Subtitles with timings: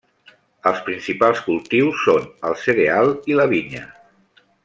[0.69, 3.85] Els principals cultius són el cereal i la vinya.